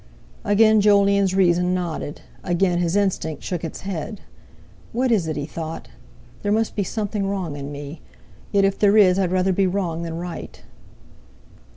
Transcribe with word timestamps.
Again 0.43 0.81
Jolyon's 0.81 1.35
reason 1.35 1.75
nodded; 1.75 2.21
again 2.43 2.79
his 2.79 2.95
instinct 2.95 3.43
shook 3.43 3.63
its 3.63 3.81
head. 3.81 4.21
"What 4.93 5.11
is 5.11 5.27
it?" 5.27 5.35
he 5.37 5.45
thought; 5.45 5.89
"there 6.41 6.51
must 6.51 6.75
be 6.75 6.83
something 6.83 7.27
wrong 7.27 7.55
in 7.55 7.71
me. 7.71 8.01
Yet 8.51 8.65
if 8.65 8.79
there 8.79 8.97
is, 8.97 9.19
I'd 9.19 9.31
rather 9.31 9.53
be 9.53 9.67
wrong 9.67 10.01
than 10.01 10.17
right." 10.17 10.63